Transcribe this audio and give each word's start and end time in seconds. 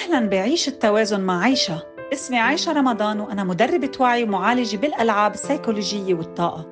أهلا 0.00 0.28
بعيش 0.28 0.68
التوازن 0.68 1.20
مع 1.20 1.42
عيشة. 1.42 1.82
اسمي 2.12 2.38
عايشة 2.38 2.72
رمضان 2.72 3.20
وأنا 3.20 3.44
مدربة 3.44 3.92
وعي 4.00 4.22
ومعالجة 4.22 4.76
بالألعاب 4.76 5.34
السيكولوجية 5.34 6.14
والطاقة. 6.14 6.66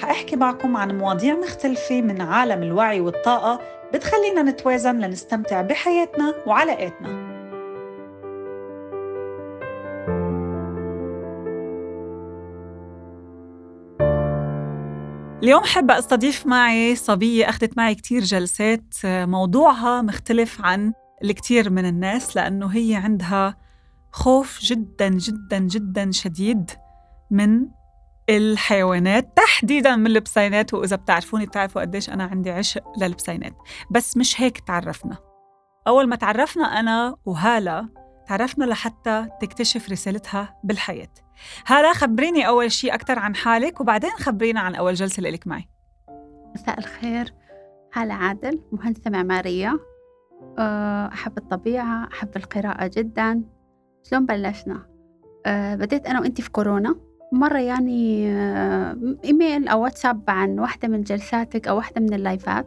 حأحكي 0.00 0.36
معكم 0.36 0.76
عن 0.76 0.98
مواضيع 0.98 1.34
مختلفة 1.34 2.02
من 2.02 2.20
عالم 2.20 2.62
الوعي 2.62 3.00
والطاقة 3.00 3.60
بتخلينا 3.94 4.42
نتوازن 4.42 4.98
لنستمتع 4.98 5.62
بحياتنا 5.62 6.34
وعلاقاتنا. 6.46 7.32
اليوم 15.42 15.64
حابة 15.64 15.98
أستضيف 15.98 16.46
معي 16.46 16.96
صبية 16.96 17.48
أخذت 17.48 17.76
معي 17.76 17.94
كتير 17.94 18.22
جلسات 18.22 18.94
موضوعها 19.04 20.02
مختلف 20.02 20.60
عن 20.64 20.92
الكثير 21.24 21.70
من 21.70 21.84
الناس 21.84 22.36
لأنه 22.36 22.66
هي 22.66 22.94
عندها 22.94 23.56
خوف 24.12 24.60
جدا 24.60 25.08
جدا 25.08 25.58
جدا 25.58 26.10
شديد 26.10 26.70
من 27.30 27.68
الحيوانات 28.30 29.36
تحديدا 29.36 29.96
من 29.96 30.06
البسينات. 30.06 30.74
وإذا 30.74 30.96
بتعرفوني 30.96 31.46
بتعرفوا 31.46 31.80
قديش 31.80 32.10
أنا 32.10 32.24
عندي 32.24 32.50
عشق 32.50 32.82
للبسينات. 32.98 33.54
بس 33.90 34.16
مش 34.16 34.40
هيك 34.40 34.58
تعرفنا. 34.60 35.16
أول 35.86 36.08
ما 36.08 36.16
تعرفنا 36.16 36.64
أنا 36.64 37.16
وهالة 37.24 37.88
تعرفنا 38.28 38.64
لحتى 38.64 39.26
تكتشف 39.40 39.90
رسالتها 39.90 40.56
بالحياة. 40.64 41.12
هالة 41.66 41.92
خبريني 41.92 42.48
أول 42.48 42.72
شيء 42.72 42.94
أكثر 42.94 43.18
عن 43.18 43.36
حالك 43.36 43.80
وبعدين 43.80 44.10
خبرينا 44.10 44.60
عن 44.60 44.74
أول 44.74 44.94
جلسة 44.94 45.22
لك 45.22 45.46
معي. 45.46 45.68
مساء 46.54 46.78
الخير. 46.78 47.34
هالة 47.94 48.14
عادل 48.14 48.60
مهندسة 48.72 49.10
معمارية. 49.10 49.91
أحب 50.58 51.38
الطبيعة 51.38 52.08
أحب 52.12 52.36
القراءة 52.36 52.90
جدا. 52.94 53.42
شلون 54.02 54.26
بلشنا؟ 54.26 54.86
أه 55.46 55.74
بديت 55.74 56.06
أنا 56.06 56.20
وإنتي 56.20 56.42
في 56.42 56.50
كورونا. 56.50 56.94
مرة 57.32 57.58
يعني 57.58 58.30
أه 58.30 59.16
إيميل 59.24 59.68
أو 59.68 59.82
واتساب 59.82 60.24
عن 60.28 60.58
واحدة 60.58 60.88
من 60.88 61.02
جلساتك 61.02 61.68
أو 61.68 61.76
واحدة 61.76 62.00
من 62.00 62.14
اللايفات. 62.14 62.66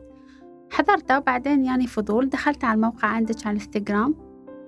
حضرتها 0.71 1.17
وبعدين 1.17 1.65
يعني 1.65 1.87
فضول 1.87 2.29
دخلت 2.29 2.63
على 2.63 2.75
الموقع 2.75 3.07
عندك 3.07 3.47
على 3.47 3.57
الإنستغرام 3.57 4.15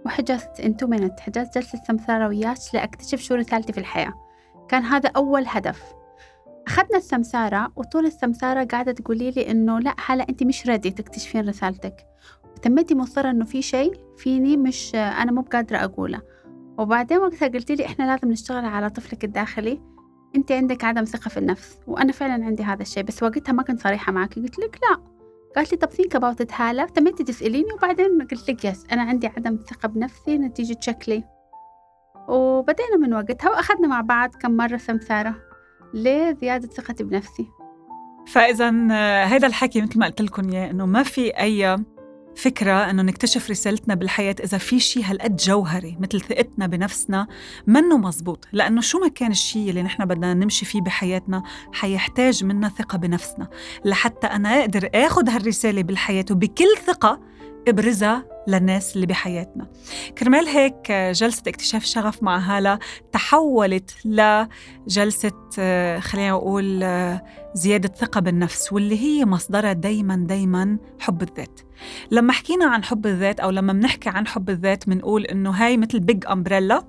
وحجزت 0.05 0.59
إنتو 0.59 0.87
منت. 0.87 1.19
حجزت 1.19 1.57
جلسة 1.57 1.81
سمسارة 1.87 2.27
وياك 2.27 2.57
لأكتشف 2.73 3.19
شو 3.19 3.35
رسالتي 3.35 3.73
في 3.73 3.79
الحياة. 3.79 4.13
كان 4.67 4.83
هذا 4.83 5.09
أول 5.15 5.43
هدف. 5.47 5.83
أخذنا 6.67 6.97
السمسارة 6.97 7.71
وطول 7.75 8.05
السمسارة 8.05 8.63
قاعدة 8.63 8.91
تقولي 8.91 9.31
لي 9.31 9.51
إنه 9.51 9.79
لأ 9.79 9.95
هلا 10.05 10.25
أنت 10.29 10.43
مش 10.43 10.67
ready 10.67 10.91
تكتشفين 10.91 11.49
رسالتك. 11.49 11.95
تميتي 12.59 12.95
مصرة 12.95 13.29
إنه 13.29 13.45
في 13.45 13.61
شيء 13.61 13.93
فيني 14.17 14.57
مش 14.57 14.95
أنا 14.95 15.31
مو 15.31 15.41
بقادرة 15.41 15.77
أقوله. 15.77 16.21
وبعدين 16.77 17.17
وقتها 17.17 17.47
قلتي 17.47 17.75
لي 17.75 17.85
إحنا 17.85 18.03
لازم 18.03 18.31
نشتغل 18.31 18.65
على 18.65 18.89
طفلك 18.89 19.23
الداخلي. 19.23 19.81
أنت 20.35 20.51
عندك 20.51 20.83
عدم 20.83 21.03
ثقة 21.03 21.29
في 21.29 21.37
النفس 21.37 21.79
وأنا 21.87 22.11
فعلا 22.11 22.45
عندي 22.45 22.63
هذا 22.63 22.81
الشيء 22.81 23.03
بس 23.03 23.23
وقتها 23.23 23.53
ما 23.53 23.63
كنت 23.63 23.81
صريحة 23.81 24.11
معك. 24.11 24.35
قلت 24.35 24.59
لك 24.59 24.79
لا. 24.83 25.01
قالت 25.55 25.71
لي 25.71 25.77
طب 25.77 25.89
think 25.89 26.15
about 26.15 26.41
it 26.41 26.53
هالة 26.53 26.85
تميتي 26.85 27.23
تسأليني 27.23 27.73
وبعدين 27.73 28.21
قلت 28.31 28.49
لك 28.49 28.65
yes 28.65 28.85
أنا 28.91 29.01
عندي 29.01 29.27
عدم 29.27 29.59
ثقة 29.69 29.87
بنفسي 29.87 30.37
نتيجة 30.37 30.77
شكلي. 30.81 31.23
وبدينا 32.27 32.97
من 32.97 33.13
وقتها 33.13 33.49
وأخذنا 33.49 33.87
مع 33.87 34.01
بعض 34.01 34.35
كم 34.35 34.51
مرة 34.51 34.77
سمسارة 34.77 35.35
لزيادة 35.93 36.67
ثقتي 36.67 37.03
بنفسي. 37.03 37.47
فإذا 38.27 38.69
هذا 39.23 39.47
الحكي 39.47 39.81
مثل 39.81 39.99
ما 39.99 40.05
قلت 40.05 40.21
لكم 40.21 40.49
إياه 40.49 40.71
إنه 40.71 40.85
ما 40.85 41.03
في 41.03 41.29
أي 41.29 41.77
فكرة 42.37 42.89
إنه 42.89 43.03
نكتشف 43.03 43.49
رسالتنا 43.49 43.95
بالحياة 43.95 44.35
إذا 44.43 44.57
في 44.57 44.79
شيء 44.79 45.03
هالقد 45.05 45.35
جوهري 45.35 45.97
مثل 45.99 46.21
ثقتنا 46.21 46.67
بنفسنا 46.67 47.27
منه 47.67 47.97
مزبوط 47.97 48.47
لأنه 48.51 48.81
شو 48.81 48.99
ما 48.99 49.07
كان 49.07 49.31
الشيء 49.31 49.69
اللي 49.69 49.83
نحن 49.83 50.05
بدنا 50.05 50.33
نمشي 50.33 50.65
فيه 50.65 50.81
بحياتنا 50.81 51.43
حيحتاج 51.73 52.43
منا 52.43 52.69
ثقة 52.69 52.97
بنفسنا. 52.97 53.47
لحتى 53.85 54.27
أنا 54.27 54.59
أقدر 54.59 54.89
آخذ 54.95 55.29
هالرسالة 55.29 55.83
بالحياة 55.83 56.25
وبكل 56.31 56.77
ثقة 56.85 57.19
ابرزها 57.67 58.36
للناس 58.47 58.95
اللي 58.95 59.05
بحياتنا. 59.05 59.67
كرمال 60.17 60.47
هيك 60.47 60.91
جلسة 60.91 61.43
اكتشاف 61.47 61.85
شغف 61.85 62.23
مع 62.23 62.37
هالة 62.37 62.79
تحولت 63.11 64.05
لجلسة 64.05 65.31
خلينا 65.99 66.31
نقول 66.31 66.79
زيادة 67.53 67.93
ثقة 67.95 68.21
بالنفس 68.21 68.73
واللي 68.73 68.99
هي 68.99 69.25
مصدرها 69.25 69.73
دايما 69.73 70.15
دايما 70.15 70.77
حب 70.99 71.21
الذات. 71.21 71.59
لما 72.11 72.33
حكينا 72.33 72.65
عن 72.65 72.83
حب 72.83 73.05
الذات 73.05 73.39
أو 73.39 73.49
لما 73.49 73.73
بنحكي 73.73 74.09
عن 74.09 74.27
حب 74.27 74.49
الذات 74.49 74.89
بنقول 74.89 75.25
إنه 75.25 75.49
هاي 75.49 75.77
مثل 75.77 75.99
بيج 75.99 76.25
أمبريلا 76.27 76.83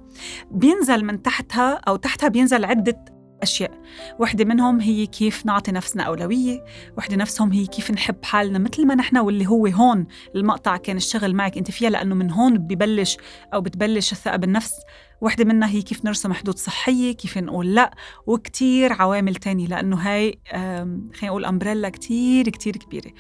بينزل 0.51 1.05
من 1.05 1.23
تحتها 1.23 1.81
أو 1.89 1.97
تحتها 1.97 2.29
بينزل 2.29 2.65
عدة 2.65 3.18
أشياء. 3.43 3.71
وحدة 4.19 4.45
منهم 4.45 4.81
هي 4.81 5.07
كيف 5.07 5.47
نعطي 5.47 5.73
نفسنا 5.73 6.03
أولوية 6.03 6.65
وحدة 6.99 7.17
نفسهم 7.17 7.53
هي 7.53 7.67
كيف 7.67 7.91
نحب 7.91 8.25
حالنا 8.25 8.59
مثل 8.59 8.87
ما 8.87 8.95
نحن 8.95 9.19
واللي 9.19 9.47
هو 9.47 9.67
هون 9.67 10.07
المقطع 10.35 10.77
كان 10.77 10.97
الشغل 10.97 11.35
معك 11.35 11.59
أنت 11.59 11.71
فيها 11.71 11.91
لأنه 11.91 12.15
من 12.15 12.31
هون 12.31 12.59
ببلش 12.59 13.17
أو 13.55 13.61
بتبلش 13.61 14.13
الثقة 14.13 14.37
بالنفس. 14.37 14.75
وحدة 15.21 15.45
منها 15.45 15.69
هي 15.69 15.83
كيف 15.83 16.05
نرسم 16.05 16.33
حدود 16.33 16.59
صحية 16.59 17.13
كيف 17.13 17.39
نقول 17.39 17.75
لأ 17.75 17.91
وكتير 18.27 18.93
عوامل 18.93 19.35
تانية 19.35 19.67
لأنه 19.67 19.97
هاي 19.97 20.41
خلينا 20.53 21.09
نقول 21.23 21.45
أمبريلا 21.45 21.89
كتير 21.89 22.49
كتير 22.49 22.77
كبيرة. 22.77 23.13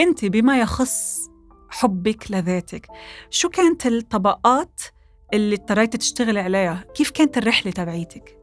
أنت 0.00 0.24
بما 0.24 0.60
يخص 0.60 1.18
حبك 1.70 2.30
لذاتك 2.30 2.86
شو 3.30 3.48
كانت 3.48 3.86
الطبقات 3.86 4.80
اللي 5.34 5.54
اضطريتي 5.54 5.98
تشتغلي 5.98 6.40
عليها؟ 6.40 6.84
كيف 6.94 7.10
كانت 7.10 7.38
الرحلة 7.38 7.72
تبعيتك؟ 7.72 8.38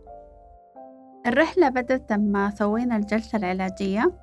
الرحلة 1.28 1.70
بدأت 1.70 2.12
لما 2.12 2.50
سوينا 2.50 2.98
الجلسة 2.98 3.38
العلاجية. 3.38 4.14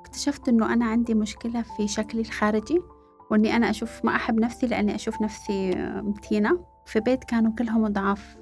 اكتشفت 0.00 0.48
إنه 0.48 0.72
أنا 0.72 0.84
عندي 0.84 1.14
مشكلة 1.14 1.62
في 1.62 1.88
شكلي 1.88 2.20
الخارجي 2.20 2.80
وإني 3.30 3.56
أنا 3.56 3.70
أشوف 3.70 4.04
ما 4.04 4.16
أحب 4.16 4.40
نفسي 4.40 4.66
لأني 4.66 4.94
أشوف 4.94 5.22
نفسي 5.22 5.70
متينة 6.02 6.64
في 6.86 7.00
بيت 7.00 7.24
كانوا 7.24 7.52
كلهم 7.58 7.88
ضعاف. 7.88 8.36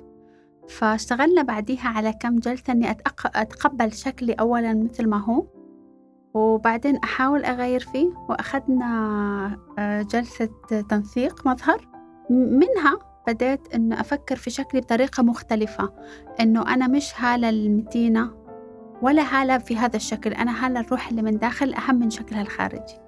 فاشتغلنا 0.69 1.43
بعديها 1.43 1.89
على 1.89 2.13
كم 2.13 2.39
جلسة 2.39 2.73
إني 2.73 2.91
أتقبل 3.35 3.93
شكلي 3.93 4.33
أولا 4.33 4.75
مثل 4.75 5.09
ما 5.09 5.25
هو 5.25 5.47
وبعدين 6.35 6.97
أحاول 6.97 7.45
أغير 7.45 7.81
فيه. 7.81 8.11
وأخذنا 8.29 8.87
آه، 9.79 10.03
جلسة 10.03 10.49
تنسيق 10.89 11.47
مظهر. 11.47 11.89
منها 12.31 13.12
بديت 13.27 13.75
إنه 13.75 14.01
أفكر 14.01 14.37
في 14.37 14.51
شكلي 14.51 14.81
بطريقة 14.81 15.23
مختلفة 15.23 15.93
إنه 16.41 16.75
أنا 16.75 16.87
مش 16.87 17.13
هالة 17.17 17.49
المتينة 17.49 18.31
ولا 19.03 19.23
هالة 19.23 19.59
في 19.59 19.77
هذا 19.77 19.97
الشكل 19.97 20.33
أنا 20.33 20.67
هالة 20.67 20.81
الروح 20.81 21.09
اللي 21.09 21.23
من 21.23 21.39
داخل 21.39 21.75
أهم 21.75 21.95
من 21.95 22.11
شكلها 22.11 22.43
الخارجي. 22.43 23.03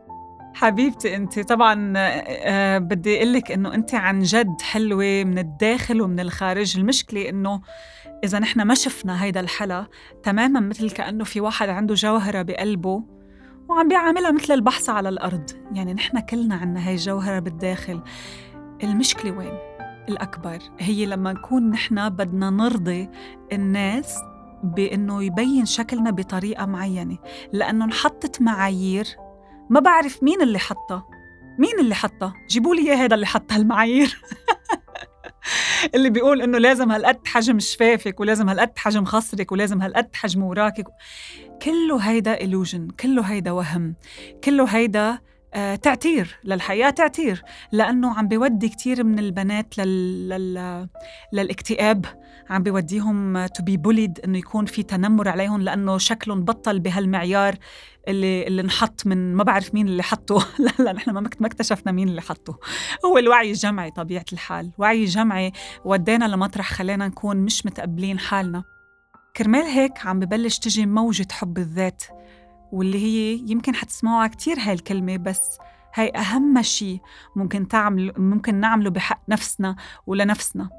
حبيبتي 0.55 1.17
انت 1.17 1.39
طبعا 1.39 1.93
آه 1.97 2.79
بدي 2.79 3.17
أقول 3.17 3.33
لك 3.33 3.53
إنه 3.53 3.75
انت 3.75 3.95
عن 3.95 4.23
جد 4.23 4.61
حلوة 4.61 5.25
من 5.25 5.39
الداخل 5.39 6.03
ومن 6.03 6.21
الخارج. 6.21 6.79
المشكلة 6.79 7.29
إنه 7.29 7.61
إذا 8.25 8.39
نحن 8.39 8.63
ما 8.63 8.75
شفنا 8.75 9.25
هيدا 9.25 9.41
الحلا 9.41 9.87
تماما 10.23 10.61
مثل 10.61 10.91
كأنه 10.91 11.25
في 11.25 11.41
واحد 11.41 11.69
عنده 11.69 11.95
جوهرة 11.95 12.43
بقلبه 12.43 13.03
وعم 13.69 13.89
بيعاملها 13.89 14.31
مثل 14.31 14.55
البحث 14.55 14.89
على 14.89 15.09
الأرض. 15.09 15.51
يعني 15.73 15.95
نحن 15.95 16.21
كلنا 16.21 16.55
عنا 16.55 16.89
هاي 16.89 16.95
الجوهرة 16.95 17.39
بالداخل. 17.39 18.03
المشكلة 18.83 19.31
وين؟ 19.31 19.74
الأكبر. 20.09 20.59
هي 20.79 21.07
لما 21.07 21.33
نكون 21.33 21.71
نحن 21.71 22.09
بدنا 22.09 22.51
نرضي 22.51 23.09
الناس 23.53 24.19
بأنه 24.63 25.23
يبين 25.25 25.67
شكلنا 25.67 26.11
بطريقة 26.11 26.67
معينة. 26.67 27.19
لأنه 27.53 27.85
انحطت 27.85 28.43
معايير. 28.43 29.07
ما 29.71 29.81
بعرف 29.81 30.23
مين 30.23 30.43
اللي 30.43 30.59
حطها. 30.59 31.05
مين 31.59 31.79
اللي 31.81 31.95
حطها؟ 31.95 32.35
جيبوا 32.51 32.75
لي 32.75 32.93
هذا 32.93 33.15
اللي 33.15 33.27
حط 33.27 33.53
هالمعايير 33.53 34.21
اللي 35.95 36.11
بيقول 36.11 36.43
إنه 36.43 36.59
لازم 36.59 36.93
هالقد 36.93 37.27
حجم 37.27 37.59
شفافك 37.59 38.21
ولازم 38.21 38.49
هالقد 38.49 38.79
حجم 38.79 39.05
خصرك 39.05 39.53
ولازم 39.53 39.83
هالقد 39.83 40.09
حجم 40.15 40.43
وراكك. 40.43 40.87
كله 41.63 41.99
هيدا 41.99 42.37
illusion 42.37 42.93
كله 43.01 43.23
هيدا 43.23 43.51
وهم 43.51 43.95
كله 44.45 44.65
هيدا 44.65 45.19
تعتير 45.83 46.39
للحياة 46.45 46.91
تعتير 46.91 47.43
لأنه 47.73 48.19
عم 48.19 48.29
بيودي 48.29 48.69
كتير 48.69 49.05
من 49.05 49.19
البنات 49.19 49.79
لل... 49.79 50.29
لل... 50.29 50.89
للاكتئاب. 51.33 52.07
عم 52.51 52.63
بيوديهم 52.63 53.47
to 53.47 53.63
be 53.63 53.77
bullied 53.77 54.21
إنه 54.25 54.39
يكون 54.39 54.67
في 54.67 54.83
تنمر 54.83 55.29
عليهم 55.29 55.63
لأنه 55.63 55.99
شكلهم 55.99 56.45
بطل 56.45 56.81
بهالمعيار 56.81 57.55
اللي 58.09 58.47
اللي 58.47 58.63
انحط 58.63 59.07
من 59.07 59.35
ما 59.35 59.45
بعرف 59.45 59.75
مين 59.75 59.89
اللي 59.89 60.03
حطه. 60.03 60.47
لا 60.65 60.85
لا 60.85 60.93
نحن 60.93 61.11
ما 61.11 61.47
اكتشفنا 61.47 61.93
مين 61.93 62.09
اللي 62.09 62.23
حطه. 62.23 62.59
هو 63.05 63.19
الوعي 63.19 63.51
الجمعي 63.51 63.91
طبيعة 63.91 64.25
الحال. 64.33 64.71
وعي 64.79 65.05
جمعي 65.05 65.53
ودينا 65.85 66.25
لمطرح 66.25 66.73
خلينا 66.73 67.09
نكون 67.09 67.37
مش 67.37 67.67
متقبلين 67.67 68.19
حالنا. 68.19 68.65
كرمال 69.37 69.63
هيك 69.65 70.07
عم 70.07 70.21
ببلش 70.21 70.59
تجي 70.59 70.87
موجة 70.87 71.27
حب 71.33 71.59
الذات. 71.59 72.05
واللي 72.73 72.99
هي 72.99 73.45
يمكن 73.51 73.75
حتسمعوها 73.75 74.27
كتير 74.27 74.59
هاي 74.59 74.73
الكلمة 74.73 75.17
بس 75.17 75.59
هاي 75.95 76.13
أهم 76.17 76.63
شيء 76.63 77.01
ممكن 77.37 77.69
تعمل 77.69 78.13
ممكن 78.17 78.55
نعمله 78.55 78.91
بحق 78.91 79.21
نفسنا 79.29 79.77
ولنفسنا. 80.07 80.71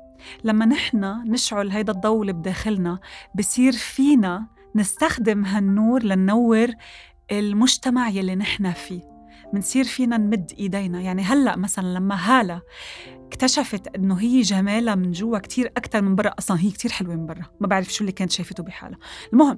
لما 0.44 0.66
نحن 0.66 1.06
نشعل 1.32 1.70
هيدا 1.70 1.94
الضوء 1.94 2.22
اللي 2.22 2.34
بداخلنا 2.34 3.00
بصير 3.36 3.72
فينا 3.72 4.48
نستخدم 4.76 5.46
هالنور 5.46 6.04
لننور 6.04 6.68
المجتمع 7.32 8.10
يلي 8.10 8.36
نحن 8.36 8.72
فيه. 8.72 9.15
منصير 9.56 9.84
فينا 9.84 10.18
نمد 10.18 10.52
إيدينا. 10.60 11.02
يعني 11.02 11.22
هلأ 11.22 11.56
مثلا 11.56 11.94
لما 11.94 12.16
هالة 12.16 12.62
اكتشفت 13.28 13.96
إنه 13.96 14.16
هي 14.16 14.42
جمالها 14.42 14.96
من 14.96 15.12
جوا 15.12 15.40
كتير 15.40 15.68
أكثر 15.78 16.02
من 16.02 16.16
برا 16.16 16.30
أصلا 16.40 16.60
هي 16.60 16.72
كتير 16.72 16.92
حلوة 16.92 17.16
من 17.16 17.26
برا. 17.26 17.46
ما 17.60 17.68
بعرف 17.68 17.94
شو 17.94 18.02
اللي 18.02 18.12
كانت 18.12 18.32
شايفته 18.32 18.64
بحالها. 18.64 19.00
المهم 19.34 19.58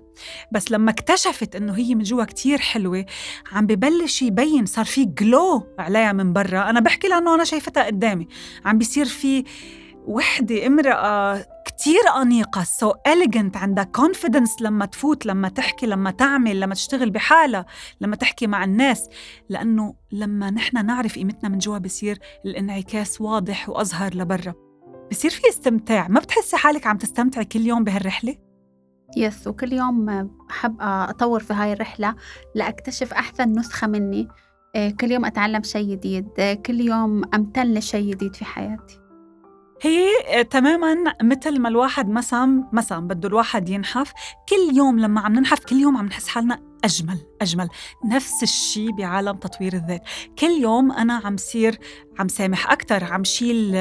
بس 0.51 0.71
لما 0.71 0.91
اكتشفت 0.91 1.55
إنه 1.55 1.73
هي 1.73 1.95
من 1.95 2.03
جوا 2.03 2.23
كتير 2.23 2.57
حلوة 2.57 3.05
عم 3.51 3.65
ببلش 3.65 4.21
يبين 4.21 4.65
صار 4.65 4.85
في 4.85 5.05
جلو 5.05 5.75
عليها 5.79 6.13
من 6.13 6.33
برا. 6.33 6.69
أنا 6.69 6.79
بحكي 6.79 7.07
لها 7.07 7.17
انه 7.17 7.35
أنا 7.35 7.43
شايفتها 7.43 7.83
قدامي. 7.83 8.27
عم 8.65 8.77
بيصير 8.77 9.05
في 9.05 9.43
وحدة 10.07 10.67
امرأة 10.67 11.45
كتير 11.65 12.01
أنيقة 12.21 12.63
سو 12.63 12.91
so 12.91 12.95
elegant 12.95 13.57
عندها 13.57 13.91
confidence 13.97 14.61
لما 14.61 14.85
تفوت 14.85 15.25
لما 15.25 15.49
تحكي 15.49 15.85
لما 15.85 16.11
تعمل 16.11 16.59
لما 16.59 16.73
تشتغل 16.73 17.09
بحالها 17.09 17.65
لما 18.01 18.15
تحكي 18.15 18.47
مع 18.47 18.63
الناس 18.63 19.09
لأنه 19.49 19.95
لما 20.11 20.49
نحن 20.49 20.85
نعرف 20.85 21.15
قيمتنا 21.15 21.49
من 21.49 21.57
جوا 21.57 21.77
بصير 21.77 22.19
الانعكاس 22.45 23.21
واضح 23.21 23.69
وأظهر 23.69 24.15
لبرا. 24.15 24.53
بصير 25.11 25.31
في 25.31 25.49
استمتاع 25.49 26.07
ما 26.07 26.19
بتحسي 26.19 26.57
حالك 26.57 26.87
عم 26.87 26.97
تستمتعي 26.97 27.45
كل 27.45 27.61
يوم 27.61 27.83
بهالرحلة؟ 27.83 28.35
يس 29.17 29.47
وكل 29.47 29.73
يوم 29.73 30.05
بحب 30.49 30.77
أطور 30.81 31.39
في 31.39 31.53
هاي 31.53 31.73
الرحلة 31.73 32.15
لأكتشف 32.55 33.13
أحسن 33.13 33.59
نسخة 33.59 33.87
مني. 33.87 34.27
آه، 34.75 34.89
كل 34.89 35.11
يوم 35.11 35.25
أتعلم 35.25 35.63
شيء 35.63 35.91
جديد 35.91 36.27
آه، 36.39 36.53
كل 36.53 36.81
يوم 36.81 37.21
أمتن 37.33 37.73
لشيء 37.73 38.11
جديد 38.11 38.35
في 38.35 38.45
حياتي. 38.45 39.06
هي 39.81 40.09
تماما 40.43 40.95
مثل 41.21 41.59
ما 41.59 41.69
الواحد 41.69 42.09
مثلا 42.09 42.63
مثلا 42.73 43.07
بده 43.07 43.27
الواحد 43.27 43.69
ينحف. 43.69 44.13
كل 44.49 44.77
يوم 44.77 44.99
لما 44.99 45.21
عم 45.21 45.33
ننحف 45.33 45.59
كل 45.59 45.75
يوم 45.75 45.97
عم 45.97 46.05
نحس 46.05 46.27
حالنا 46.27 46.59
أجمل. 46.83 47.17
أجمل. 47.41 47.69
نفس 48.05 48.43
الشيء 48.43 48.91
بعالم 48.91 49.37
تطوير 49.37 49.73
الذات. 49.73 50.01
كل 50.39 50.51
يوم 50.61 50.91
أنا 50.91 51.21
عم 51.25 51.37
صير 51.37 51.79
عم 52.19 52.27
سامح 52.27 52.71
أكثر 52.71 53.03
عم 53.03 53.23
شيل 53.23 53.75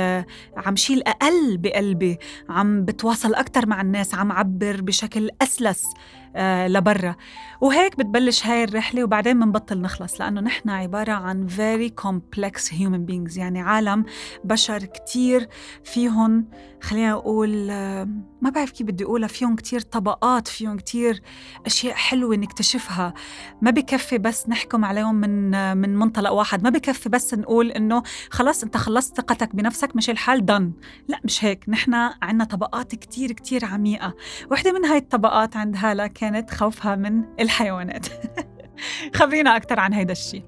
عم 0.56 0.76
شيل 0.76 1.03
أقل 1.03 1.56
بقلبي 1.58 2.19
عم 2.49 2.85
بتواصل 2.85 3.35
أكثر 3.35 3.67
مع 3.67 3.81
الناس 3.81 4.14
عم 4.14 4.32
عبر 4.32 4.81
بشكل 4.81 5.31
أسلس 5.43 5.85
آه 6.37 6.69
لبرا. 6.69 7.17
وهيك 7.61 7.99
بتبلش 7.99 8.47
هاي 8.47 8.64
الرحلة 8.64 9.05
وبعدين 9.05 9.41
بنبطل 9.41 9.81
نخلص 9.81 10.20
لأنه 10.20 10.41
نحن 10.41 10.70
عبارة 10.70 11.12
عن 11.12 11.49
very 11.49 12.03
complex 12.05 12.61
human 12.70 13.11
beings. 13.11 13.38
يعني 13.38 13.61
عالم 13.61 14.05
بشر 14.44 14.85
كتير 14.85 15.49
فيهم 15.85 16.49
خلينا 16.82 17.12
أقول 17.12 17.70
آه 17.70 18.08
ما 18.43 18.50
بعرف 18.50 18.70
كيف 18.70 18.87
بدي 18.87 19.05
أقولها 19.05 19.29
فيهم 19.29 19.56
كتير 19.56 19.81
طبقات 19.81 20.49
فيهم 20.49 20.76
كتير 20.76 21.23
أشياء 21.67 21.94
حلوة 21.94 22.37
نكتشفها. 22.37 23.14
ما 23.62 23.70
بكفي 23.70 24.19
بس 24.19 24.48
نحكم 24.48 24.84
عليهم 24.84 25.14
من 25.14 25.76
من 25.76 25.96
منطلق 25.96 26.31
واحد. 26.31 26.64
ما 26.64 26.70
بكفي 26.70 27.08
بس 27.08 27.34
نقول 27.34 27.70
إنه 27.70 28.02
خلاص 28.31 28.64
أنت 28.64 28.76
خلصت 28.76 29.16
ثقتك 29.16 29.56
بنفسك 29.56 29.96
مش 29.96 30.10
الحال 30.10 30.46
دن 30.46 30.72
لا 31.08 31.20
مش 31.25 31.44
هيك. 31.44 31.69
نحن 31.69 31.94
عنا 32.22 32.44
طبقات 32.44 32.94
كتير 32.94 33.32
كتير 33.32 33.64
عميقة. 33.64 34.14
واحدة 34.50 34.72
من 34.72 34.84
هاي 34.84 34.98
الطبقات 34.98 35.56
عند 35.56 35.76
هالة 35.76 36.06
كانت 36.06 36.50
خوفها 36.50 36.96
من 36.96 37.25
الحيوانات. 37.40 38.06
خبرينا 39.16 39.56
أكثر 39.56 39.81
عن 39.81 39.93
هيدا 39.93 40.12
الشيء 40.12 40.44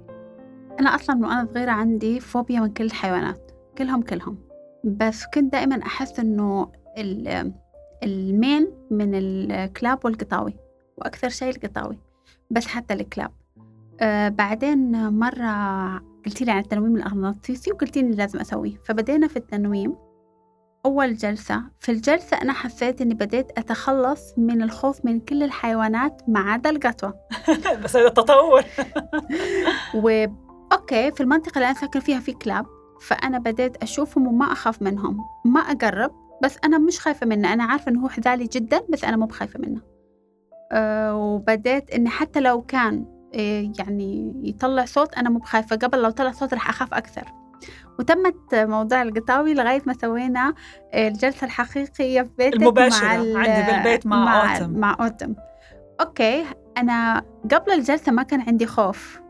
أنا 0.80 0.94
أصلا 0.94 1.16
من 1.16 1.24
وأنا 1.24 1.48
صغيرة 1.54 1.70
عندي 1.70 2.20
فوبيا 2.20 2.60
من 2.60 2.72
كل 2.72 2.84
الحيوانات 2.84 3.50
كلهم 3.78 4.02
كلهم. 4.02 4.38
بس 4.84 5.26
كنت 5.34 5.52
دائما 5.52 5.82
أحس 5.82 6.20
إنه 6.20 6.72
المين 8.02 8.72
من 8.90 9.14
الكلاب 9.14 10.04
والقطاوي 10.04 10.56
وأكثر 10.98 11.28
شيء 11.28 11.56
القطاوي. 11.56 11.98
بس 12.50 12.66
حتى 12.66 12.94
الكلاب. 12.94 13.30
آه 14.00 14.28
بعدين 14.28 15.08
مرة 15.08 15.52
قلتي 16.26 16.44
لي 16.44 16.50
عن 16.50 16.58
التنويم 16.58 16.96
الأغناطيسي 16.96 17.72
وقلتي 17.72 18.02
لي 18.02 18.10
لازم 18.10 18.38
أسويه. 18.38 18.80
فبدينا 18.84 19.28
في 19.28 19.36
التنويم 19.36 19.96
أول 20.86 21.14
جلسة. 21.14 21.62
في 21.80 21.92
الجلسة 21.92 22.36
أنا 22.42 22.52
حسيت 22.52 23.00
إني 23.00 23.14
بديت 23.14 23.58
أتخلص 23.58 24.34
من 24.38 24.62
الخوف 24.62 25.04
من 25.04 25.20
كل 25.20 25.42
الحيوانات 25.42 26.22
ما 26.28 26.40
عدا 26.40 26.70
القطوة. 26.70 27.14
بس 27.84 27.96
هذا 27.96 28.08
تطور. 28.08 28.64
و 30.04 30.26
okay 30.72 31.12
في 31.12 31.20
المنطقة 31.20 31.54
اللي 31.54 31.66
أنا 31.66 31.78
ساكن 31.80 32.00
فيها 32.00 32.20
في 32.20 32.32
كلاب 32.32 32.66
فأنا 33.00 33.38
بديت 33.38 33.76
أشوفهم 33.76 34.26
وما 34.26 34.52
أخاف 34.52 34.82
منهم. 34.82 35.18
ما 35.44 35.60
أقرب 35.60 36.10
بس 36.42 36.56
أنا 36.64 36.78
مش 36.78 37.00
خايفة 37.00 37.26
منه. 37.26 37.52
أنا 37.52 37.64
عارفة 37.64 37.90
إنه 37.90 38.04
هو 38.04 38.08
حذالي 38.08 38.44
جدا 38.44 38.80
بس 38.92 39.04
أنا 39.04 39.16
مو 39.16 39.26
بخايفة 39.26 39.60
منه. 39.60 39.80
وبديت 41.12 41.90
إني 41.90 42.08
حتى 42.08 42.40
لو 42.40 42.62
كان 42.62 43.04
أه 43.34 43.72
يعني 43.78 44.32
يطلع 44.44 44.84
صوت 44.84 45.14
أنا 45.14 45.30
مو 45.30 45.38
بخايفة 45.38 45.76
قبل 45.76 46.02
لو 46.02 46.10
طلع 46.10 46.32
صوت 46.32 46.54
رح 46.54 46.68
أخاف 46.68 46.94
أكثر. 46.94 47.24
وتمت 47.98 48.54
موضوع 48.54 49.02
القطاوي 49.02 49.54
لغاية 49.54 49.82
ما 49.86 49.92
سوينا 49.92 50.54
الجلسة 50.94 51.44
الحقيقية 51.44 52.22
في 52.22 52.30
بيتك 52.38 52.54
المباشرة 52.62 53.06
مع 53.06 53.38
عندي 53.38 53.72
بالبيت 53.72 54.06
مع, 54.06 54.24
مع 54.24 54.56
أوتم. 54.56 54.70
مع 54.70 54.96
أوتم. 55.00 55.34
أوكي 56.00 56.44
أنا 56.78 57.22
قبل 57.54 57.72
الجلسة 57.72 58.12
ما 58.12 58.22
كان 58.22 58.40
عندي 58.40 58.66
خوف. 58.66 59.20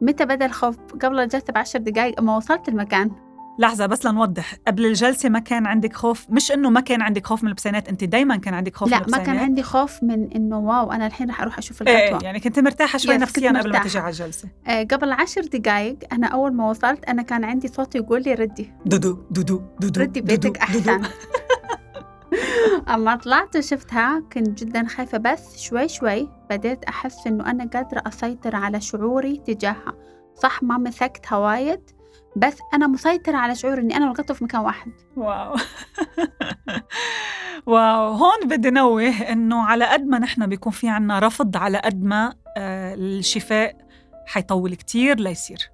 متى 0.00 0.24
بدأ 0.24 0.46
الخوف؟ 0.46 0.78
قبل 1.02 1.20
الجلسة 1.20 1.52
بعشر 1.52 1.78
دقايق 1.78 2.20
ما 2.20 2.36
وصلت 2.36 2.68
المكان. 2.68 3.10
لحظة 3.58 3.86
بس 3.86 4.06
لنوضح. 4.06 4.54
قبل 4.66 4.86
الجلسة 4.86 5.28
ما 5.28 5.38
كان 5.38 5.66
عندك 5.66 5.96
خوف؟ 5.96 6.26
مش 6.30 6.52
إنه 6.52 6.70
ما 6.70 6.80
كان 6.80 7.02
عندك 7.02 7.26
خوف 7.26 7.42
من 7.42 7.48
البسينات 7.48 7.88
أنت 7.88 8.04
دايما 8.04 8.36
كان 8.36 8.54
عندك 8.54 8.76
خوف 8.76 8.90
لا 8.90 8.96
من 8.96 9.02
البسينات 9.02 9.28
ما 9.28 9.32
كان 9.34 9.42
عندي 9.42 9.62
خوف 9.62 10.02
من 10.02 10.32
إنه 10.32 10.58
واو 10.58 10.92
أنا 10.92 11.06
الحين 11.06 11.28
رح 11.30 11.40
أروح 11.40 11.58
أشوف 11.58 11.82
إيه 11.82 12.08
القطوة 12.08 12.24
يعني 12.24 12.40
كنت 12.40 12.58
مرتاحة 12.58 12.98
شوي 12.98 13.16
نفسيا 13.16 13.50
قبل 13.50 13.72
ما. 13.72 13.78
تيجي 13.78 13.98
على 13.98 14.08
الجلسة. 14.10 14.48
آه 14.66 14.82
قبل 14.82 15.12
عشر 15.12 15.40
دقايق 15.40 15.98
أنا 16.12 16.26
أول 16.26 16.54
ما 16.54 16.70
وصلت 16.70 17.04
أنا 17.04 17.22
كان 17.22 17.44
عندي 17.44 17.68
صوت 17.68 17.94
يقول 17.94 18.22
لي 18.22 18.34
ردي. 18.34 18.72
دودو 18.86 19.18
دودو 19.30 19.62
دودو 19.80 20.00
ردي 20.00 20.20
بيتك 20.20 20.58
دودو. 20.72 20.90
أحسن. 20.90 21.02
أما 22.94 23.16
طلعت 23.16 23.56
وشفتها 23.56 24.22
كنت 24.32 24.64
جدا 24.64 24.86
خايفة 24.86 25.18
بس 25.18 25.58
شوي 25.58 25.88
شوي 25.88 26.28
بديت 26.50 26.84
أحس 26.84 27.26
إنه 27.26 27.50
أنا 27.50 27.64
قادرة 27.64 28.02
أسيطر 28.06 28.56
على 28.56 28.80
شعوري 28.80 29.36
تجاهها. 29.36 29.94
صح 30.34 30.62
ما 30.62 30.78
مسكتها 30.78 31.38
وايد 31.38 31.80
بس 32.36 32.58
أنا 32.74 32.86
مسيطرة 32.86 33.36
على 33.36 33.54
شعوري 33.54 33.82
إني 33.82 33.96
أنا 33.96 34.06
والقطة 34.06 34.34
في 34.34 34.44
مكان 34.44 34.60
واحد. 34.60 34.92
واو. 35.16 35.56
واو. 37.66 38.12
هون 38.12 38.48
بدي 38.48 38.70
نوه 38.70 39.08
إنه 39.08 39.62
على 39.62 39.84
قد 39.84 40.06
ما 40.06 40.18
نحن 40.18 40.46
بيكون 40.46 40.72
في 40.72 40.88
عنا 40.88 41.18
رفض 41.18 41.56
على 41.56 41.78
قد 41.78 42.02
ما 42.02 42.34
آه، 42.56 42.94
الشفاء 42.94 43.76
حيطول 44.26 44.74
كتير 44.74 45.20
ليصير. 45.20 45.70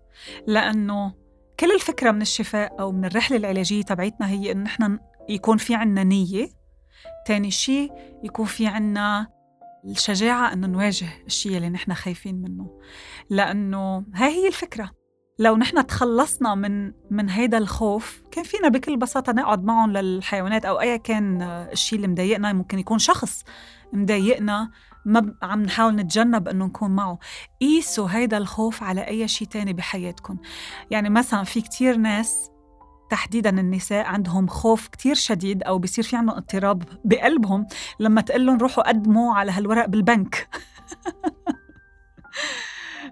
لأنه 0.46 1.14
كل 1.60 1.72
الفكرة 1.72 2.10
من 2.10 2.22
الشفاء 2.22 2.80
أو 2.80 2.92
من 2.92 3.04
الرحلة 3.04 3.36
العلاجية 3.36 3.82
تبعتنا 3.82 4.28
هي 4.28 4.52
انه 4.52 4.62
نحن 4.62 4.98
يكون 5.28 5.56
في 5.56 5.74
عنا 5.74 6.04
نية. 6.04 6.48
تاني 7.26 7.50
شيء 7.50 7.92
يكون 8.24 8.46
في 8.46 8.66
عنا 8.66 9.26
الشجاعة 9.84 10.52
إنه 10.52 10.66
نواجه 10.66 11.08
الشيء 11.26 11.56
اللي 11.56 11.68
نحن 11.68 11.94
خايفين 11.94 12.34
منه. 12.34 12.80
لأنه 13.30 14.04
هاي 14.14 14.30
هي 14.30 14.48
الفكرة. 14.48 15.01
لو 15.42 15.56
نحن 15.56 15.86
تخلصنا 15.86 16.54
من 16.54 16.92
من 17.10 17.30
هيدا 17.30 17.58
الخوف 17.58 18.22
كان 18.30 18.44
فينا 18.44 18.68
بكل 18.68 18.96
بساطة 18.96 19.32
نقعد 19.32 19.64
معهم 19.64 19.92
للحيوانات 19.92 20.64
أو 20.64 20.80
أي 20.80 20.98
كان 20.98 21.42
آه، 21.42 21.72
الشيء 21.72 21.96
اللي 21.96 22.08
مضايقنا. 22.08 22.52
ممكن 22.52 22.78
يكون 22.78 22.98
شخص 22.98 23.44
مضايقنا 23.92 24.70
ما 25.04 25.34
عم 25.42 25.62
نحاول 25.62 25.94
نتجنب 25.96 26.48
إنه 26.48 26.64
نكون 26.64 26.90
معه. 26.90 27.18
قيسوا 27.60 28.08
هيدا 28.10 28.38
الخوف 28.38 28.82
على 28.82 29.06
أي 29.08 29.28
شيء 29.28 29.48
تاني 29.48 29.72
بحياتكم 29.72 30.36
يعني 30.90 31.10
مثلا 31.10 31.44
في 31.44 31.60
كتير 31.60 31.96
ناس 31.96 32.50
تحديدا 33.10 33.50
النساء 33.50 34.06
عندهم 34.06 34.46
خوف 34.46 34.88
كتير 34.88 35.14
شديد 35.14 35.62
أو 35.62 35.78
بصير 35.78 36.04
في 36.04 36.16
عندهم 36.16 36.36
اضطراب 36.36 36.82
بقلبهم 37.04 37.66
لما 38.00 38.20
تقول 38.20 38.46
لهم 38.46 38.58
روحوا 38.58 38.88
قدموا 38.88 39.34
على 39.34 39.52
هالورق 39.52 39.86
بالبنك. 39.86 40.48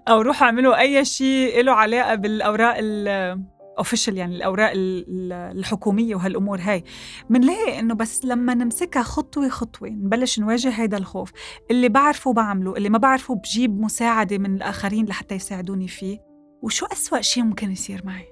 أو 0.07 0.21
روحوا 0.21 0.45
أعملوا 0.47 0.79
أي 0.79 1.05
شيء 1.05 1.61
له 1.63 1.71
علاقة 1.71 2.15
بالأوراق 2.15 2.75
الاوفيشال 2.77 4.17
يعني 4.17 4.35
الأوراق 4.35 4.71
ال- 4.71 5.05
ال- 5.09 5.57
الحكومية 5.57 6.15
وهالأمور 6.15 6.59
هاي. 6.61 6.83
منلاقي 7.29 7.79
إنه 7.79 7.93
بس 7.95 8.25
لما 8.25 8.53
نمسكها 8.53 9.03
خطوة 9.03 9.49
خطوة 9.49 9.89
نبلش 9.89 10.39
نواجه 10.39 10.69
هيدا 10.69 10.97
الخوف. 10.97 11.31
اللي 11.71 11.89
بعرفه 11.89 12.33
بعمله 12.33 12.75
اللي 12.77 12.89
ما 12.89 12.97
بعرفه 12.97 13.35
بجيب 13.35 13.79
مساعدة 13.81 14.37
من 14.37 14.55
الآخرين 14.55 15.05
لحتى 15.05 15.35
يساعدوني 15.35 15.87
فيه. 15.87 16.19
وشو 16.61 16.85
أسوأ 16.85 17.21
شيء 17.21 17.43
ممكن 17.43 17.71
يصير 17.71 18.01
معي؟ 18.05 18.25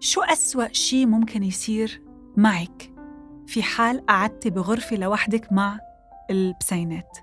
شو 0.00 0.20
أسوأ 0.22 0.72
شيء 0.72 1.06
ممكن 1.06 1.42
يصير 1.42 2.02
معك 2.36 2.92
في 3.46 3.62
حال 3.62 4.06
قعدتي 4.06 4.50
بغرفة 4.50 4.96
لوحدك 4.96 5.52
مع 5.52 5.78
البسينات؟ 6.30 7.18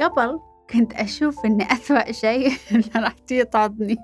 قبل 0.00 0.40
كنت 0.70 0.92
أشوف 0.92 1.46
إن 1.46 1.62
أسوأ 1.62 2.12
شيء 2.12 2.52
إن 2.72 2.82
راح 3.02 3.12
تيجي 3.12 3.44
تعضني 3.44 3.96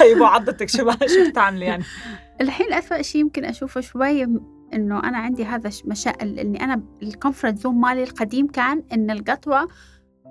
طيب 0.00 0.20
وعضتك 0.20 0.68
شو 0.68 0.90
شو 0.90 1.30
بتعملي 1.30 1.64
يعني؟ 1.64 1.84
الحين 2.40 2.72
أسوأ 2.72 3.02
شيء 3.02 3.20
يمكن 3.20 3.44
أشوفه 3.44 3.80
شوي 3.80 4.26
إنه 4.74 4.98
أنا 4.98 5.18
عندي 5.18 5.44
هذا 5.44 5.70
مشاكل 5.84 6.38
إني 6.38 6.64
أنا 6.64 6.82
ال 7.02 7.09
comfort 7.09 7.58
zone 7.58 7.74
مالي 7.74 8.02
القديم 8.02 8.46
كان 8.46 8.82
إن 8.92 9.10
القطوة 9.10 9.68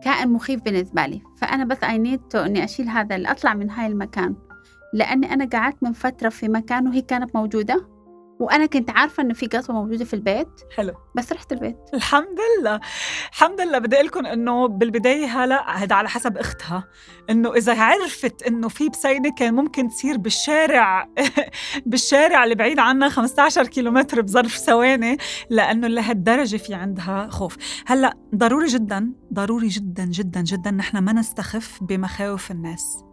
كائن 0.04 0.30
مخيف 0.30 0.62
بالنسبة 0.62 1.06
لي. 1.06 1.22
فأنا 1.38 1.66
بس 1.66 1.84
I 1.84 1.98
need 1.98 2.36
إني 2.36 2.64
أشيل 2.64 2.90
هذا 2.90 3.16
اللي 3.16 3.32
أطلع 3.32 3.54
من 3.54 3.70
هاي 3.70 3.88
المكان. 3.88 4.36
لأني 4.94 5.34
أنا 5.34 5.46
قعدت 5.46 5.84
من 5.84 5.94
فترة 5.94 6.30
في 6.30 6.48
مكان 6.48 6.88
وهي 6.88 7.02
كانت 7.02 7.36
موجودة. 7.36 7.88
وأنا 8.40 8.66
كنت 8.66 8.90
عارفة 8.90 9.24
انه 9.24 9.34
في 9.34 9.48
قطوه 9.48 9.76
موجودة 9.76 10.06
في 10.06 10.14
البيت 10.14 10.48
حلو. 10.76 10.94
بس 11.16 11.32
رحت 11.32 11.52
البيت. 11.52 11.78
الحمد 11.94 12.38
لله. 12.60 12.80
الحمد 13.32 13.62
لله. 13.62 13.80
بدي 13.80 13.96
أقول 13.96 14.08
لكم 14.08 14.26
إنه 14.26 14.68
بالبداية 14.68 15.26
هلا 15.26 15.78
هذا 15.78 15.96
على 15.96 16.10
حسب 16.10 16.38
أختها. 16.38 16.88
إنه 17.30 17.54
إذا 17.54 17.82
عرفت 17.82 18.44
إنه 18.44 18.68
في 18.68 18.90
بسينة 18.90 19.36
كان 19.38 19.54
ممكن 19.54 19.90
تصير 19.90 20.18
بالشارع 20.18 21.10
بالشارع 21.86 22.44
اللي 22.44 22.56
بعيد 22.56 22.80
عنا 22.80 23.10
15 23.10 23.68
كيلومتر 23.68 24.22
بظرف 24.22 24.58
ثواني 24.58 25.18
لأنه 25.50 25.88
لهالدرجة 25.88 26.58
في 26.58 26.74
عندها 26.74 27.28
خوف. 27.30 27.58
هلا 27.88 28.18
ضروري 28.36 28.68
جدا 28.68 29.14
ضروري 29.34 29.68
جدا 29.68 30.06
جدا 30.06 30.42
جدا 30.42 30.72
نحن 30.72 30.98
ما 30.98 31.14
نستخف 31.14 31.84
بمخاوف 31.84 32.52
الناس. 32.52 33.04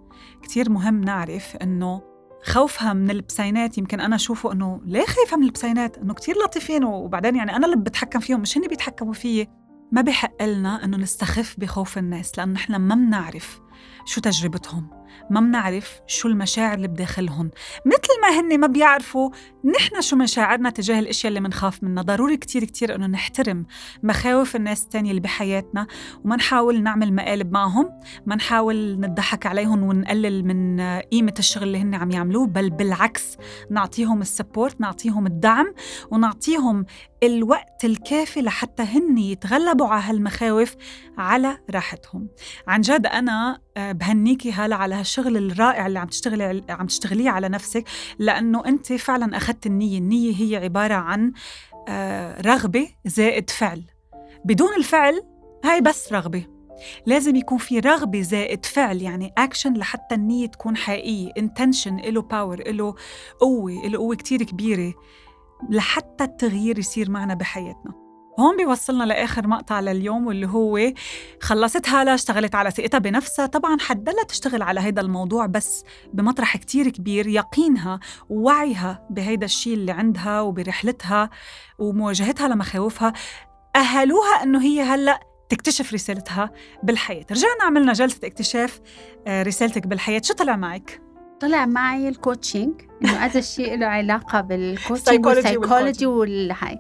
كتير 0.42 0.70
مهم 0.70 1.00
نعرف 1.00 1.56
إنه 1.56 2.09
خوفها 2.44 2.92
من 2.92 3.10
البسينات 3.10 3.78
يمكن 3.78 4.00
أنا 4.00 4.16
أشوفه 4.16 4.52
إنه 4.52 4.80
ليه 4.84 5.06
خايفة 5.06 5.36
من 5.36 5.44
البسينات؟ 5.44 5.98
إنه 5.98 6.14
كتير 6.14 6.34
لطيفين 6.44 6.84
وبعدين 6.84 7.36
يعني 7.36 7.56
أنا 7.56 7.66
اللي 7.66 7.76
بتحكم 7.76 8.20
فيهم 8.20 8.40
مش 8.40 8.58
هن 8.58 8.68
بيتحكموا 8.68 9.12
فيي. 9.12 9.48
ما 9.92 10.00
بحق 10.00 10.42
لنا 10.42 10.84
إنه 10.84 10.96
نستخف 10.96 11.54
بخوف 11.58 11.98
الناس 11.98 12.38
لأنه 12.38 12.52
نحن 12.52 12.76
ما 12.76 12.94
بنعرف. 12.94 13.60
شو 14.10 14.20
تجربتهم؟ 14.20 15.00
ما 15.30 15.40
بنعرف 15.40 16.00
شو 16.06 16.28
المشاعر 16.28 16.74
اللي 16.74 16.88
بداخلهم. 16.88 17.50
مثل 17.86 18.20
ما 18.22 18.40
هن 18.40 18.60
ما 18.60 18.66
بيعرفوا 18.66 19.30
نحن 19.64 20.00
شو 20.00 20.16
مشاعرنا 20.16 20.70
تجاه 20.70 20.98
الإشياء 20.98 21.28
اللي 21.28 21.40
بنخاف 21.40 21.84
منها. 21.84 22.02
ضروري 22.02 22.36
كتير 22.36 22.64
كتير 22.64 22.94
إنه 22.94 23.06
نحترم 23.06 23.66
مخاوف 24.02 24.56
الناس 24.56 24.84
التانية 24.84 25.10
اللي 25.10 25.20
بحياتنا 25.20 25.86
وما 26.24 26.36
نحاول 26.36 26.82
نعمل 26.82 27.14
مقالب 27.14 27.52
معهم 27.52 28.00
ما 28.26 28.36
نحاول 28.36 29.00
نضحك 29.00 29.46
عليهم 29.46 29.82
ونقلل 29.82 30.44
من 30.44 30.80
قيمة 31.00 31.34
الشغل 31.38 31.62
اللي 31.62 31.78
هن 31.78 31.94
عم 31.94 32.10
يعملوه 32.10 32.46
بل 32.46 32.70
بالعكس 32.70 33.36
نعطيهم 33.70 34.20
السبورت 34.20 34.80
نعطيهم 34.80 35.26
الدعم 35.26 35.74
ونعطيهم 36.10 36.84
الوقت 37.22 37.84
الكافي 37.84 38.42
لحتى 38.42 38.82
هن 38.82 39.18
يتغلبوا 39.18 39.86
على 39.86 40.02
هالمخاوف 40.02 40.74
على 41.18 41.58
راحتهم. 41.70 42.28
عن 42.68 42.80
جد 42.80 43.06
أنا 43.06 43.60
آه، 43.76 43.92
بهنيكي 44.00 44.52
هلا 44.52 44.76
على 44.76 44.94
هالشغل 44.94 45.36
الرائع 45.36 45.86
اللي 45.86 45.98
عم 45.98 46.06
تشتغلي 46.06 46.64
عم 46.68 46.86
تشتغليه 46.86 47.30
على 47.30 47.48
نفسك 47.48 47.84
لأنه 48.18 48.66
أنت 48.66 48.92
فعلا 48.92 49.36
أخذت 49.36 49.66
النية. 49.66 49.98
النية 49.98 50.34
هي 50.36 50.56
عبارة 50.56 50.94
عن 50.94 51.32
آه، 51.88 52.40
رغبة 52.40 52.88
زائد 53.04 53.50
فعل. 53.50 53.82
بدون 54.44 54.74
الفعل 54.78 55.22
هاي 55.64 55.80
بس 55.80 56.12
رغبة. 56.12 56.46
لازم 57.06 57.36
يكون 57.36 57.58
في 57.58 57.78
رغبة 57.78 58.20
زائد 58.20 58.64
فعل 58.64 59.02
يعني 59.02 59.32
أكشن 59.38 59.74
لحتى 59.74 60.14
النية 60.14 60.46
تكون 60.46 60.76
حقيقية. 60.76 61.32
intention 61.32 62.06
له 62.06 62.22
power 62.22 62.70
له 62.72 62.94
قوة 63.40 63.86
له 63.86 63.98
قوة 63.98 64.16
كتير 64.16 64.42
كبيرة. 64.42 64.94
لحتى 65.70 66.24
التغيير 66.24 66.78
يصير 66.78 67.10
معنا 67.10 67.34
بحياتنا. 67.34 67.99
هون 68.40 68.56
بيوصلنا 68.56 69.04
لآخر 69.04 69.46
مقطع 69.46 69.80
لليوم 69.80 70.26
واللي 70.26 70.46
هو 70.46 70.92
خلصت 71.40 71.88
هالا 71.88 72.14
اشتغلت 72.14 72.54
على 72.54 72.70
ثقتها 72.70 72.98
بنفسها. 72.98 73.46
طبعا 73.46 73.76
حدلها 73.80 74.24
تشتغل 74.24 74.62
على 74.62 74.80
هيدا 74.80 75.00
الموضوع 75.00 75.46
بس 75.46 75.84
بمطرح 76.12 76.56
كتير 76.56 76.88
كبير 76.88 77.26
يقينها 77.26 78.00
ووعيها 78.28 79.06
بهيدا 79.10 79.44
الشيء 79.44 79.74
اللي 79.74 79.92
عندها 79.92 80.40
وبرحلتها 80.40 81.30
ومواجهتها 81.78 82.48
لمخاوفها. 82.48 83.12
أهلوها 83.76 84.42
إنه 84.42 84.62
هي 84.62 84.82
هلأ 84.82 85.20
تكتشف 85.48 85.92
رسالتها 85.92 86.50
بالحياة. 86.82 87.26
رجعنا 87.30 87.64
عملنا 87.64 87.92
جلسة 87.92 88.26
اكتشاف 88.26 88.80
آه، 89.26 89.42
رسالتك 89.42 89.86
بالحياة. 89.86 90.20
شو 90.24 90.34
طلع 90.34 90.56
معك؟ 90.56 91.02
طلع 91.40 91.66
معي 91.66 92.08
ال 92.08 92.16
coaching 92.16 92.80
إنه 93.02 93.12
هذا 93.12 93.38
الشيء 93.38 93.78
له 93.78 93.86
علاقة 93.86 94.40
بال 94.40 94.58
coaching 94.58 95.26
وال 95.26 95.40
psychology 95.40 96.06
والهاي. 96.06 96.78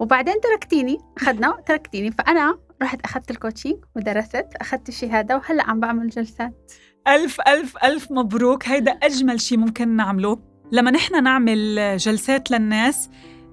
وبعدين 0.00 0.34
تركتيني 0.40 0.98
أخذنا 1.16 1.62
تركتيني. 1.66 2.10
فأنا 2.10 2.58
رحت 2.82 3.00
أخذت 3.04 3.30
ال 3.30 3.35
coaching 3.35 3.76
ودرست 3.96 4.46
أخذت 4.60 4.88
الشهادة 4.88 5.36
وهلأ 5.36 5.62
عم 5.70 5.80
بعمل 5.80 6.08
جلسات. 6.08 6.72
ألف 7.08 7.40
ألف 7.48 7.84
ألف 7.84 8.12
مبروك. 8.12 8.68
هيدا 8.68 8.92
أجمل 8.92 9.40
شيء 9.40 9.58
ممكن 9.58 9.96
نعمله. 9.96 10.38
لما 10.72 10.90
نحن 10.90 11.22
نعمل 11.24 11.76
جلسات 11.96 12.50
للناس 12.50 13.10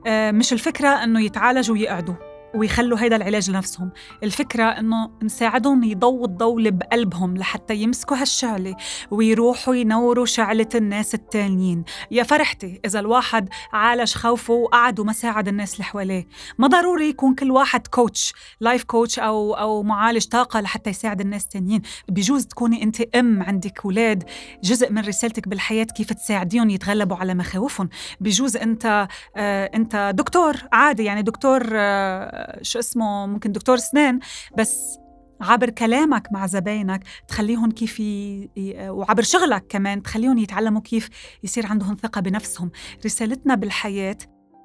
آه، 0.07 0.31
مش 0.31 0.53
الفكرة 0.53 0.89
إنه 0.89 1.21
يتعالجوا 1.21 1.75
ويقعدوا. 1.75 2.36
ويخلوا 2.55 2.99
هيدا 2.99 3.15
العلاج 3.15 3.49
لنفسهم. 3.49 3.91
الفكرة 4.23 4.63
إنه 4.63 5.09
نساعدهم 5.23 5.83
يضووا 5.83 6.25
الضوء 6.25 6.69
بقلبهم 6.69 7.37
لحتى 7.37 7.75
يمسكوا 7.75 8.17
هالشعلة 8.17 8.75
ويروحوا 9.11 9.75
ينوروا 9.75 10.25
شعلة 10.25 10.67
الناس 10.75 11.13
التانيين. 11.13 11.83
يا 12.11 12.23
فرحتي 12.23 12.79
إذا 12.85 12.99
الواحد 12.99 13.49
عالج 13.73 14.13
خوفه 14.13 14.53
وقعد 14.53 14.99
وما 14.99 15.13
ساعد 15.13 15.47
الناس 15.47 15.73
اللي 15.73 15.83
حواليه. 15.83 16.27
ما 16.57 16.67
ضروري 16.67 17.09
يكون 17.09 17.35
كل 17.35 17.51
واحد 17.51 17.87
كوتش 17.87 18.33
لايف 18.59 18.83
كوتش 18.83 19.19
أو, 19.19 19.53
أو 19.53 19.83
معالج 19.83 20.25
طاقة 20.25 20.59
لحتى 20.59 20.89
يساعد 20.89 21.21
الناس 21.21 21.43
التانيين. 21.43 21.81
بجوز 22.09 22.45
تكوني 22.45 22.83
أنت 22.83 23.01
أم 23.01 23.43
عندك 23.43 23.85
أولاد 23.85 24.23
جزء 24.63 24.91
من 24.91 25.01
رسالتك 25.05 25.47
بالحياة 25.47 25.83
كيف 25.83 26.13
تساعديهم 26.13 26.69
يتغلبوا 26.69 27.17
على 27.17 27.33
مخاوفهم. 27.33 27.89
بجوز 28.19 28.57
أنت 28.57 29.07
آه 29.35 29.71
أنت 29.75 30.11
دكتور 30.15 30.55
عادي 30.71 31.03
يعني 31.03 31.21
دكتور 31.21 31.67
آه 31.73 32.46
شو 32.61 32.79
اسمه 32.79 33.25
ممكن 33.25 33.51
دكتور 33.51 33.75
اسنان 33.75 34.19
بس 34.57 34.97
عبر 35.41 35.69
كلامك 35.69 36.27
مع 36.31 36.47
زباينك 36.47 37.03
تخليهم 37.27 37.71
كيف 37.71 37.99
ي... 37.99 38.49
وعبر 38.89 39.23
شغلك 39.23 39.65
كمان 39.69 40.03
تخليهم 40.03 40.37
يتعلموا 40.37 40.81
كيف 40.81 41.09
يصير 41.43 41.65
عندهم 41.65 41.95
ثقة 41.95 42.21
بنفسهم. 42.21 42.71
رسالتنا 43.05 43.55
بالحياة 43.55 44.17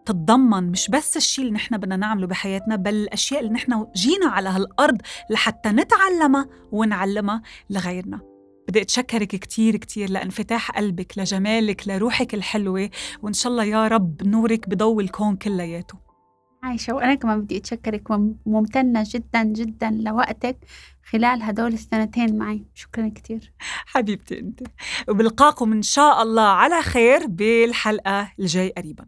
تتضمن 0.07 0.71
مش 0.71 0.91
بس 0.91 1.17
الشيء 1.17 1.45
اللي 1.45 1.55
نحن 1.55 1.77
بدنا 1.77 1.97
نعمله 1.97 2.27
بحياتنا 2.27 2.77
بل 2.77 2.95
الأشياء 2.95 3.41
اللي 3.41 3.53
نحن 3.53 3.87
جينا 3.97 4.27
على 4.27 4.49
هالأرض 4.49 4.99
لحتى 5.31 5.69
نتعلمها 5.69 6.49
ونعلمها 6.73 7.43
لغيرنا. 7.71 8.21
بدي 8.69 8.83
أتشكرك 8.83 9.29
كتير 9.29 9.77
كتير 9.77 10.11
لانفتاح 10.11 10.71
قلبك 10.71 11.19
لجمالك 11.19 11.89
لروحك 11.89 12.35
الحلوة 12.35 12.91
وإن 13.23 13.33
شاء 13.33 13.53
الله 13.53 13.65
يا 13.65 13.89
رب 13.89 14.23
نورك 14.23 14.69
بضوء 14.69 15.03
الكون 15.03 15.37
كلياته. 15.37 16.12
عايشة 16.63 16.95
وأنا 16.95 17.15
كمان 17.15 17.41
بدي 17.41 17.57
أتشكرك 17.57 18.11
وممتنة 18.11 19.05
جدا 19.07 19.43
جدا 19.43 19.91
لوقتك 19.91 20.57
خلال 21.05 21.43
هدول 21.43 21.73
السنتين 21.73 22.39
معي. 22.39 22.65
شكرا 22.75 23.09
كتير. 23.15 23.53
حبيبتي 23.87 24.39
أنت. 24.39 24.61
وبلقاكم 25.09 25.73
إن 25.73 25.83
شاء 25.83 26.23
الله 26.23 26.43
على 26.43 26.83
خير 26.83 27.27
بالحلقة 27.27 28.33
الجاي 28.39 28.73
قريبا. 28.77 29.05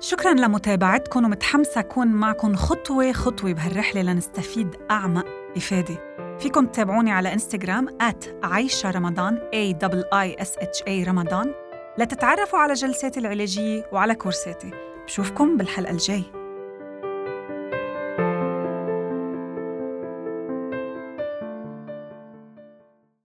شكرا 0.00 0.34
لمتابعتكم 0.34 1.24
ومتحمسة 1.24 1.80
أكون 1.80 2.08
معكم 2.08 2.56
خطوة 2.56 3.12
خطوة 3.12 3.52
بهالرحلة 3.52 4.02
لنستفيد 4.02 4.68
أعمق 4.90 5.26
إفادة. 5.56 6.16
فيكم 6.38 6.66
تتابعوني 6.66 7.12
على 7.12 7.32
إنستغرام 7.32 7.98
عايشة 8.42 8.90
رمضان 8.90 9.38
A 9.38 9.74
I 10.14 10.44
S 10.44 10.50
H 10.50 10.84
A 10.88 11.08
رمضان. 11.08 11.67
لتتعرفوا 11.98 12.58
على 12.58 12.74
جلساتي 12.74 13.20
العلاجية 13.20 13.88
وعلى 13.92 14.14
كورساتي. 14.14 14.70
بشوفكم 15.04 15.56
بالحلقة 15.56 15.90
الجاي 15.90 16.22